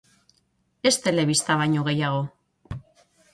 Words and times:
Ez 0.89 0.93
telebista 1.03 1.59
baino 1.61 1.85
gehiago. 1.89 2.25